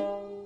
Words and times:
啊。 0.00 0.39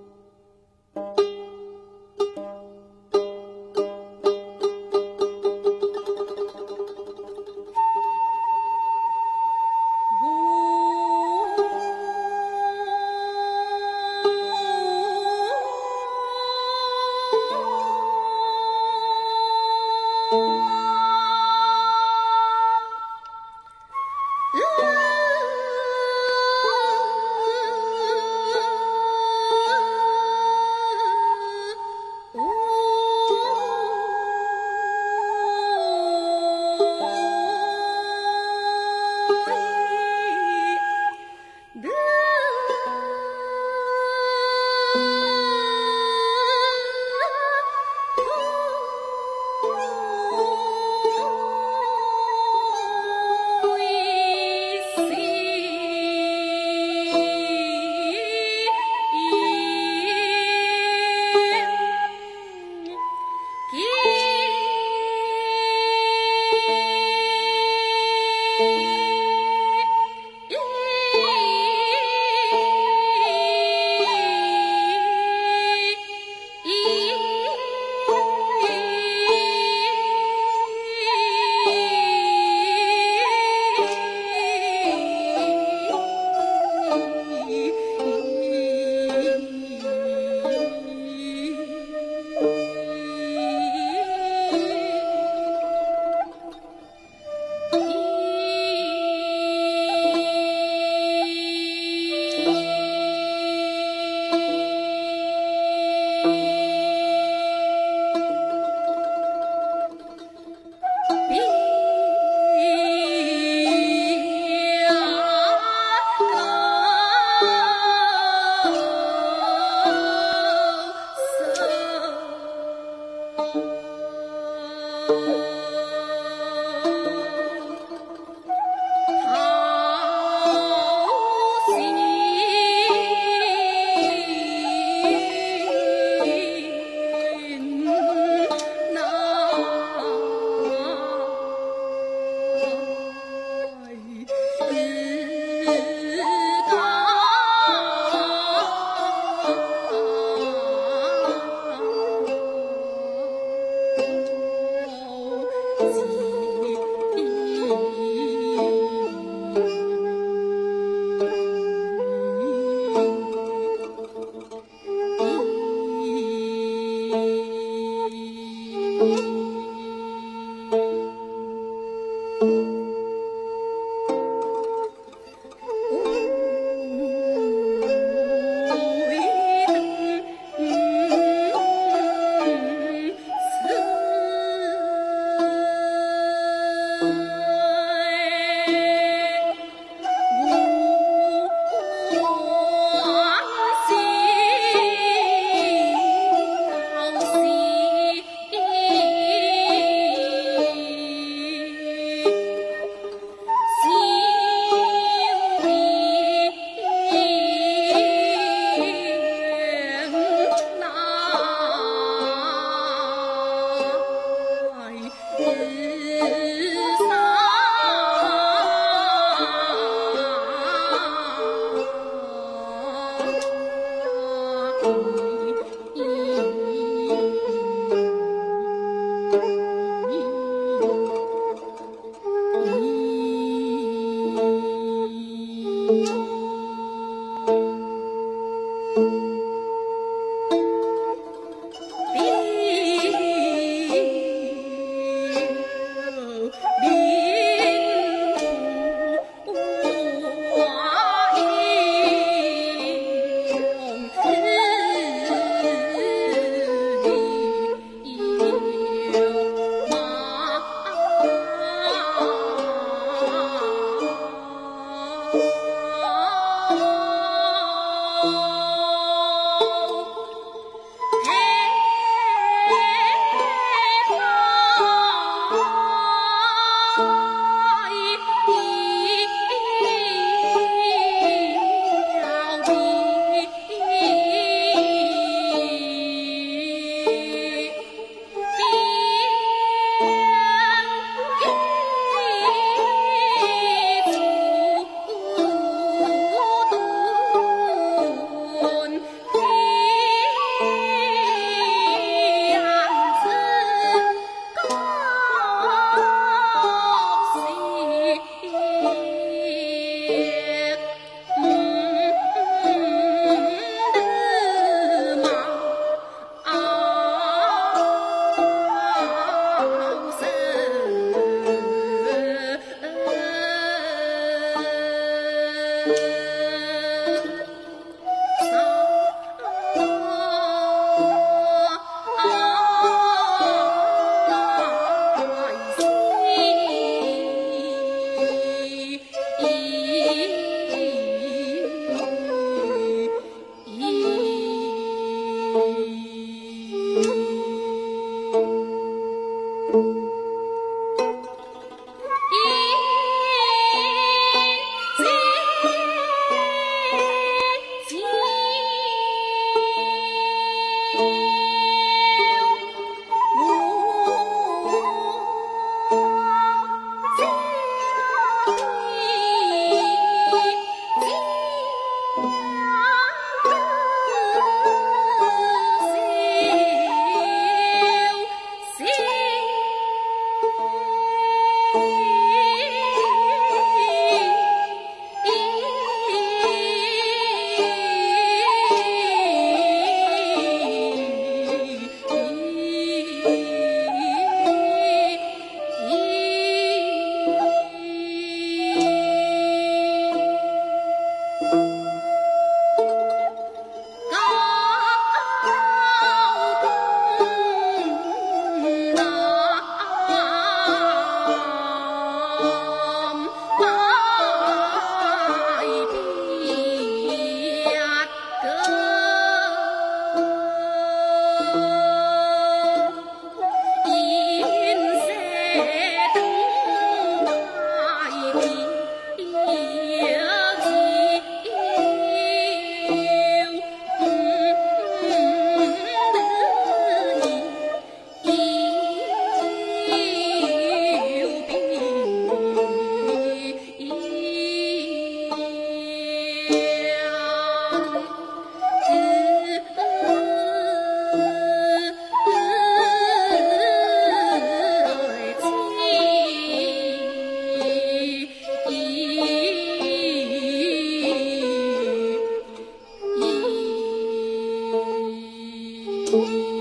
Música 466.14 466.53